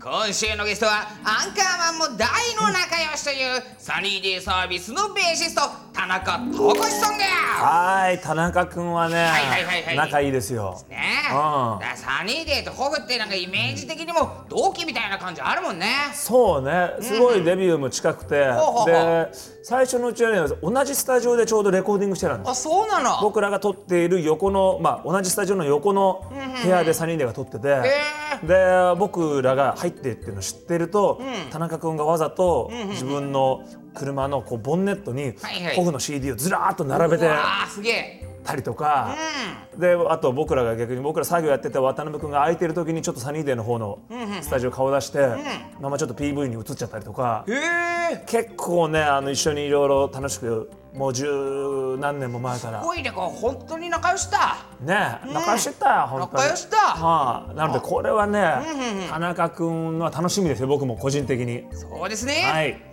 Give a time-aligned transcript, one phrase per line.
[0.00, 5.62] 今週のゲストはアンカーマンも大の仲良しというサニーデイサービスのベーシスト
[5.98, 7.30] 田中隆さんだよ。
[7.60, 9.96] はい田中君はね、はいはいはいはい。
[9.96, 10.80] 仲いいですよ。
[10.88, 10.96] ね。
[11.28, 11.96] え、うん。
[11.96, 15.88] サニーデイとホフってなんかイメージ的にも同期みたいな感じあるもんね。
[16.14, 16.92] そうね。
[17.00, 18.86] すごいデビューも近くて、ほうほうほう。
[18.86, 19.28] で
[19.64, 22.50] 最初のうちはね同じスタジオでちょうどレコーディングしてたんです。
[22.50, 23.20] あそうなの？
[23.20, 26.24] 僕らが撮っている横の、まあ、同じスタジオの横の
[26.62, 27.82] 部屋で3人でが撮ってて、
[28.44, 31.20] で僕らが入ってるっていうのを知ってると、
[31.50, 33.64] 田中君がわざと自分の
[33.98, 35.34] 車のこうボンネットに
[35.74, 38.28] ホフの CD をずらーっと並べてあーすげえ。
[38.44, 39.14] たりとか、
[39.76, 43.98] であと僕らが逆に僕ら作業やってて渡辺君が空いてる時にちょっとサニーデーの方の
[44.40, 45.18] スタジオ顔出して、
[45.80, 47.44] まあまあちょっと PV に映っちゃったりとか。
[47.46, 47.52] え
[48.14, 52.80] え結構ねあの一緒にいろいろ楽しくもう十何年も前から。
[52.80, 54.56] すごいねこう本当に仲良しだ。
[54.80, 56.32] ね仲良しだよ、本当に。
[56.32, 56.78] 仲良しだ。
[56.78, 58.40] はあ、なのでこれはね、
[59.10, 61.66] 田中君は楽しみですよ僕も個人的に。
[61.72, 62.87] そうですね、はい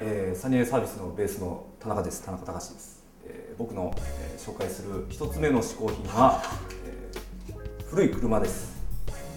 [0.00, 2.22] えーサニーサービスのベースの田中です。
[2.24, 6.42] 田中隆です、えー僕の、えー紹介する一つ目の嗜好品は、
[6.84, 8.72] えー古い車です、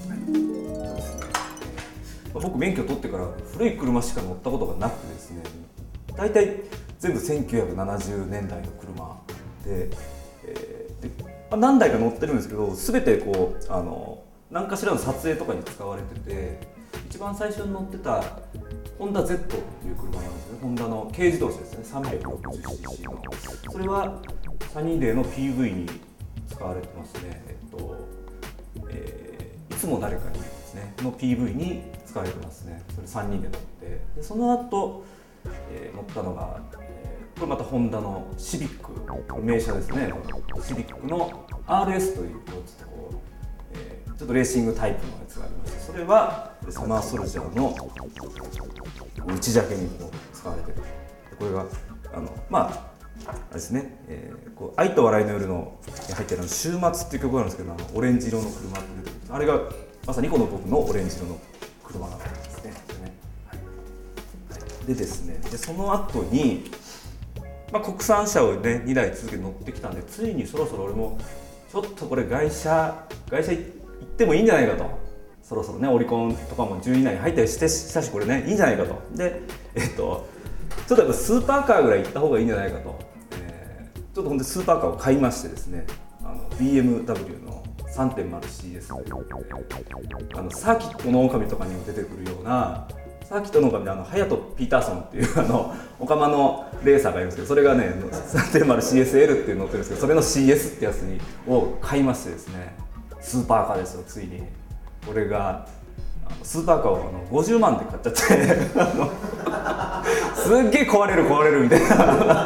[0.10, 1.22] はいそうですね。
[2.34, 5.44] まあ僕免許取ってから古い車しか乗ったことがなくてですね。
[6.16, 6.64] 大体
[7.00, 9.22] 全部1970年代の車
[9.66, 9.90] で,、
[10.46, 16.75] えーでまあ何台か乗ってるんですけど全てこうあの何かしらの撮影とかに使われてて
[17.16, 18.22] 一番最初に乗ってた
[19.00, 20.60] ホンダ Z っていう車なんですね。
[20.62, 22.02] ホンダの軽自動車ですね。
[22.02, 24.22] 360cc のそれは
[24.74, 25.90] サニーデーの PV に
[26.50, 27.42] 使われてますね。
[27.48, 27.96] えっと、
[28.90, 30.94] えーいつも誰かにですね。
[30.98, 32.84] の PV に使われてますね。
[32.94, 34.02] それ3人で乗って。
[34.18, 35.06] でその後、
[35.72, 38.92] えー乗ったのが、えこれまたホンダのシビック
[39.42, 40.12] 名車ですね。
[40.62, 43.35] シビックの RS というこうちょっとこう、
[44.18, 47.76] ちょっとレーシングタイプのやつがありましてそれはサマーソルジャーの
[49.28, 50.78] 内ジャケにこう使われてる。
[51.38, 51.66] これが
[52.14, 52.96] あのまあ
[53.28, 55.78] あれですね、えーこう愛と笑いの夜の
[56.08, 59.34] に入ってる週末っていう曲があるんですけどあのオレンジ色の車って出てる。
[59.36, 59.60] あれが
[60.08, 61.38] まさにこの僕のオレンジ色の
[61.84, 62.72] 車なんですね。
[62.88, 63.14] でね
[63.50, 63.56] は
[64.84, 64.88] い。
[64.88, 66.72] でですねでその後に、
[67.74, 71.20] まあ、国産車をね2台続けて乗ってきたんでついにそろそろ俺も
[71.76, 73.64] ちょっとこれ外車外車行っ
[74.16, 74.90] てもいいんじゃないかと。
[75.44, 78.46] そろそろねオリコンとかも10位以内に入ったりしてしたしこれね。
[78.48, 79.02] いいんじゃないかと。
[79.14, 79.42] で
[79.76, 80.26] えっと
[80.88, 82.98] ちょっとやっぱスーパーカーぐらい行った方がいいんじゃないかと、
[83.42, 85.86] えーちょっとほんでスーパーカーを買いましてですね。
[86.24, 87.62] あの BMW の
[87.94, 92.88] 3.0CS というあのサーキットの狼とかにも出てくるような
[93.28, 102.76] サーキットの狼であのハヤト・ピーターソンっていうあのオカマのレーサーがいるんですけどそれがね 3.0CSL っていうの乗ってるんですけどそれの CS ってやつにを買いましてですね
[103.20, 104.44] スーパーカーですよついに。
[105.08, 105.68] これが
[106.44, 108.34] スーパーカーをあの50万で買っちゃってす
[110.54, 112.46] っげえ壊れる壊れるみたいな。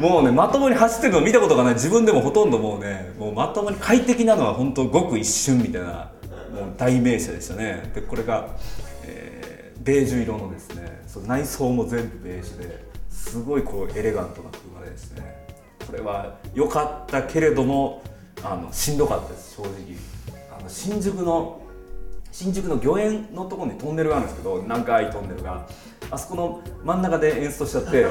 [0.00, 1.74] もうねまともに走ってるの見たことがない。
[1.74, 6.10] 自分でもほとんどもうねもうまともに快適なのは本当ごく一瞬みたいな
[6.52, 7.90] もう大名車でしたね。
[7.94, 8.48] でこれが、
[9.88, 15.46] ベージュ色のですねその内装も全部ベージュですごいこうエレガントな車でですね。
[15.86, 18.02] これは良かったけれども
[18.44, 19.72] あのしんどかったです正直。
[20.58, 21.62] あの新宿の
[22.30, 25.66] 新宿の御苑のところにトンネルがあるんですけど南海トンネルが。
[26.10, 27.90] あそこの真ん中で演奏しちゃって。
[27.90, 28.06] で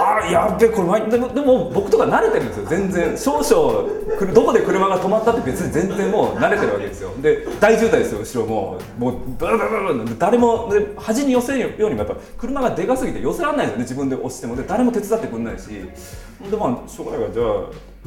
[0.00, 2.66] あやっべこれでもでも僕とか慣れてるんですよ。
[2.66, 3.16] 全然。
[3.18, 7.10] 少々どこで車が止まったって別に全然もう慣れてるわけですよ。
[7.20, 14.56] で大渋滞ですよ後ろももうブルブルブル誰もで端に寄せるようにもやっぱ車がでかすぎて寄せられないですよね自分で押しても。
[14.56, 15.68] で誰も手伝ってくれないし。
[15.68, 17.46] でまあしょうがないからじゃあ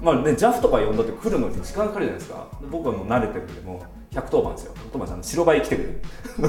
[0.01, 2.47] まあね JAF とか呼んだって来るのに時間かかるじゃないですか。
[2.71, 4.00] 僕はもう慣れてるんでもう。
[4.11, 4.73] 110番ですよ。
[4.91, 5.87] 110番さん白バイ来てくれ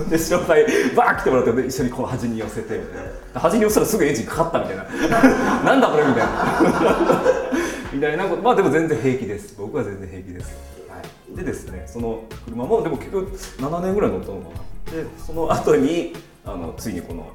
[0.00, 0.08] る。
[0.10, 0.66] で白バイ
[0.96, 3.04] バー来てもらって一緒にこう端に寄せてみたい
[3.34, 3.40] な。
[3.40, 4.84] 端に寄せたらすぐエンジンかかったみたいな。
[5.62, 7.22] なんだこれみたいな。
[7.92, 8.42] みたいなこと。
[8.42, 9.54] まあでも全然平気です。
[9.56, 10.56] 僕は全然平気です、
[10.88, 10.96] は
[11.32, 14.92] い、でですねその車もでも結局7年ぐらい乗ったのかな。
[14.92, 16.14] でその後に
[16.44, 17.30] あのついにこの、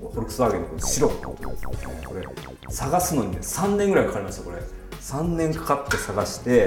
[0.00, 1.36] フォルクスワーゲンのこの白こ
[2.14, 2.26] れ
[2.70, 4.56] 探すのにね3年ぐらいかかりましたこれ。
[5.00, 6.64] 3年かかって探して、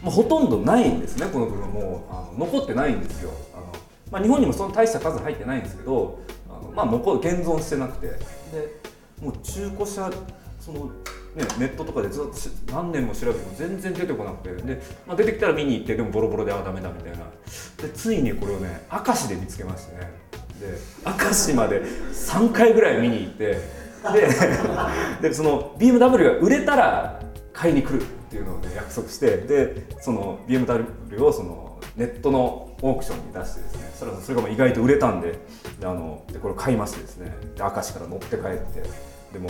[0.00, 2.12] えーまあ、ほとんどないんですねこの車もう。
[2.12, 3.30] あの残ってないんですよ。
[3.54, 3.72] あの、
[4.10, 8.06] まあ、日本にもその大した数入ってないんですけどあの、まあ、残る現存してなくて。
[8.06, 8.18] で
[9.20, 10.10] もう中古車
[10.60, 10.90] その、ね、
[11.58, 12.24] ネットとかでずっ
[12.66, 14.62] と何年も調べても全然出てこなくて。
[14.62, 17.24] で、まあ、出てきたら見に行ってでもボロボロであダメだみたいな。
[17.82, 20.12] でついにこれをね明石で見つけましてね。
[20.60, 23.58] で明石まで3回ぐらい見に行って。
[25.20, 27.20] ででその BMW が売れたら
[27.52, 28.06] 買いに来る。
[28.28, 35.38] っていうのを、ね、約束してでその BMW をそのネットのオークションに出してですねそれそれがまあ意外と売れたんで
[35.80, 38.82] であのでこれ買いましてですねで明石から乗って帰って
[39.32, 39.48] でも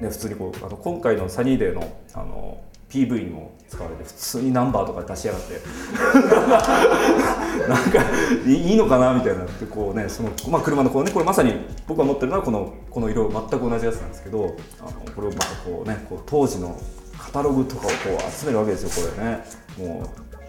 [0.00, 2.60] ね、普通にこうあの今回のサニーデーのあの
[2.90, 5.58] PV にも使われて普通にナンバーとか出しやがって。
[7.68, 8.04] なんか
[8.46, 11.52] いいのかなみたいなってこうねその、まあ、車のこうねこれまさに
[11.88, 16.78] 僕が持ってるのはこのこの色全く同じやつなんですけどあのこれをまたこうねこう当時の
[17.26, 19.44] カタログとかをこう集めるわけですよこれね。
[19.76, 20.06] もう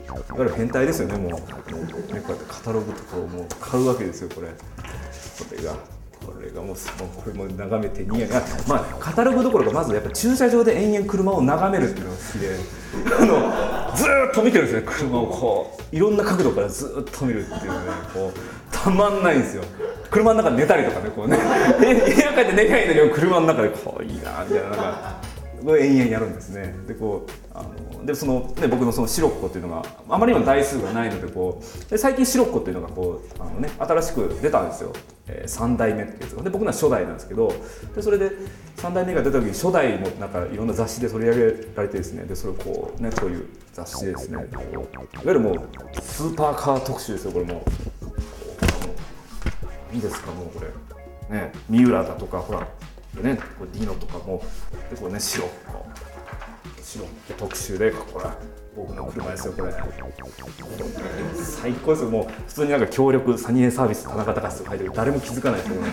[0.07, 1.31] いわゆる変態ですよねもう。
[1.31, 1.45] もうね
[2.21, 4.47] こうやってカタログとかをもう買うわけですよこれ。
[4.47, 4.53] こ
[5.51, 5.74] れが。
[6.18, 12.56] これがもうこれも眺めてニヤニヤまあカタログどころかまずやっぱ駐車場で延々車を眺めるっていうのが好きで。
[13.21, 15.95] あのずーっと見てるんですね車をこう。
[15.95, 18.39] いろんな角度からずーっと見るっていうのねこう
[18.71, 19.63] たまんないんですよ。
[20.09, 21.38] 車の中で寝たりとかねこうね。
[21.81, 25.37] 家家帰って寝りゃいいんだけど車の中でこういいなみたいななんか。
[25.68, 26.74] これ延々やるんですね。
[26.88, 34.94] でこうあのでその、ね、僕のそのシロッコっていうのがあまりにも台数がないのでこうで最近シロッコっていうのがこうあの、ね、新しく出たんですよ、
[35.28, 36.44] えー、3代目ってやつが。
[36.44, 37.54] で僕のは初代なんですけど
[37.94, 38.31] でそれで
[38.78, 42.24] 3代目が出た時に初代もなんかいろんな雑誌で取り上げられてですね。
[42.24, 44.84] でそれをこうねこういう雑誌でですねいわ
[45.25, 45.56] ゆるもう
[46.02, 47.62] スーパーカー特集ですよこれも
[49.92, 49.96] う。
[49.96, 50.62] いいですかもうこ
[51.30, 51.38] れ。
[51.38, 52.66] ね三浦だとかほら
[53.22, 54.44] でねこれディノとかも
[54.90, 57.06] でこうね白こう白
[57.38, 58.25] 特集でこれ
[58.75, 59.74] 僕の車ですよこれ。
[61.36, 65.92] 最高ですよもう普通になんか協力サニエサービス田中隆と書いてる誰も気づかないですけどね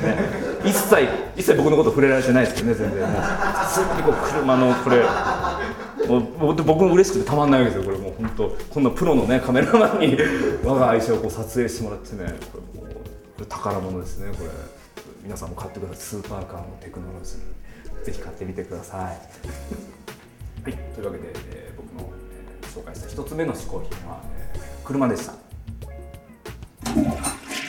[0.64, 3.00] 一切一切僕のこと触れられてないですけどね全然。
[3.00, 5.02] ね普通にこう車のこれ
[6.06, 8.56] もう僕も嬉しくてたまんないわけですよこれもう本当。
[8.74, 10.18] こんなプロのねカメラマンに
[10.62, 13.00] 我が愛車をこう撮影してもらってねこれもうこ
[13.40, 14.50] れ宝物ですねこれ。
[15.24, 15.96] 皆さんも買ってください。
[15.98, 19.00] スーパーカーのテクノロジーぜひ買ってみてください。
[20.62, 22.12] はいというわけで、えー、僕の、
[22.62, 24.20] えー、紹介した一つ目の嗜好品は、
[24.54, 25.34] えー、車でした。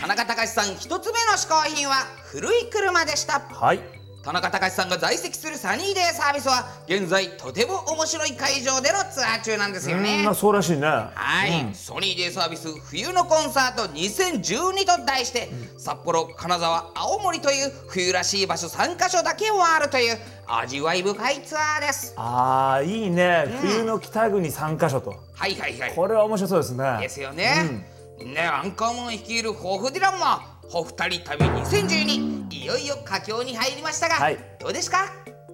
[0.01, 3.39] 田中隆さん一つ目の嗜好品は古い車でした。
[3.39, 10.23] はい田中隆さんが在籍するサニーデーサービスは現在とても面白い会場でのツアー中なんですよね。
[10.25, 10.87] まあそうらしいね。
[10.87, 20.17] はい、うん、ソニーデーサービス冬のコンサート2012と題して、うん、札幌金沢青森という冬らしい場所3カ所だけを回るという
[20.47, 22.15] 味わい深いツアーです。
[22.17, 25.11] ああいいね、うん、冬の北国3カ所と。
[25.35, 25.93] はいはいはい。
[25.93, 26.97] これは面白そうですね。
[26.99, 27.93] ですよね、
[28.23, 35.05] ねアンカーマン率いる抱負ディランもほ二人旅2012いよいよ佳境に入りましたが、はい、どうですか？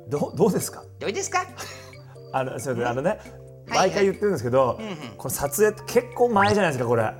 [0.08, 0.84] どどうですか？
[1.00, 1.46] どうですか？
[2.34, 3.20] あのそれであのね、
[3.68, 7.04] 毎回言ってるんですけど、はいはい、この撮影って結構前じゃないですかこれ。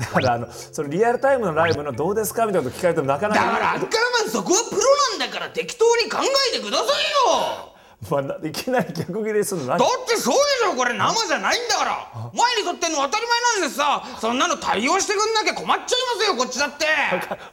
[0.00, 3.44] だからあのそのリアルタイムのライブのどうですかみたいなこと聞かれてもなかなか。
[3.44, 4.80] だからアンカーマンそこはプロ
[5.18, 6.18] なんだから適当に考
[6.52, 7.69] えてくださいよ
[8.08, 9.78] まあ、いきなり逆切れするのだっ
[10.08, 12.08] てそうでしょこれ生じゃないんだから。
[12.32, 14.02] 前に撮ってんの当たり前なんですさ。
[14.18, 16.86] そんなの対応してくんなきゃ困っちゃいますよこっちだって。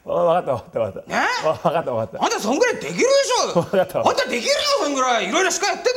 [0.05, 1.11] 分かった分かった分かった。
[1.11, 1.27] ね？
[1.43, 2.23] 分かった分かった。
[2.23, 3.61] あんたそんぐらいできるでしょ。
[3.61, 5.27] 分かったあんたできるよそんぐらい。
[5.27, 5.91] いろいろしかやってんだ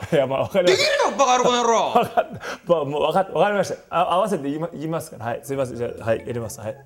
[0.00, 0.18] から。
[0.18, 0.82] いやまあ分かりました。
[0.82, 1.44] できるよバカ野郎。
[1.44, 3.32] この野郎分かった、もう分かった。
[3.32, 3.76] 分かりました。
[3.96, 5.18] あ合わせて言い,、ま、言いますか？
[5.18, 5.76] らはいすいません。
[5.76, 6.58] じゃはいやります。
[6.60, 6.76] はい。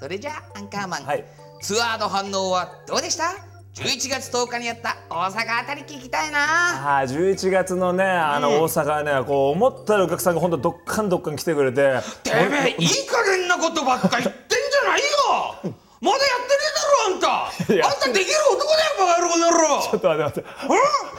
[0.00, 1.24] それじゃあアンカーマン、はい、
[1.60, 3.55] ツアーの反応はどうでした？
[3.76, 7.00] 11月10日にやった大阪あたり聞きたいな。
[7.00, 12.00] あ11月のねあの大阪ね、こう思ったらお客さんが本当どっかんどっかん来てくれて。
[12.22, 12.88] てめえいい。
[13.06, 15.74] 加減なことばっか言ってんじゃないよ。
[16.00, 17.86] まだやってねえだろあんた。
[17.86, 19.28] あんたできる男だよバカ野郎。
[19.28, 20.50] この野郎ちょっと待って待って。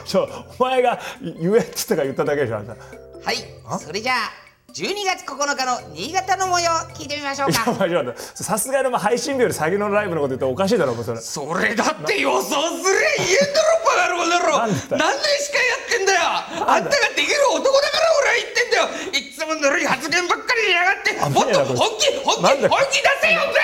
[0.04, 2.72] ちょお前が言えって言ったか言っただけでしょあんた。
[2.72, 3.36] はい。
[3.78, 4.47] それじゃあ
[4.78, 7.64] 12月9日の新潟の模様聞いてみましょうか。
[8.36, 11.20] さすがの配信日より先のライブのこと言っておかしいだろそれ。
[11.20, 12.62] それだって予想すりゃ
[13.18, 14.38] 言えんだろバカ野郎だ？
[14.38, 16.20] ろ何年しかやってんだよ。
[16.22, 18.86] あんたができる男だから俺は言ってんだよ。
[19.18, 21.10] いつもぬるい発言ばっかりしやがって。
[21.28, 23.58] もっと本気本気本気出せよんだ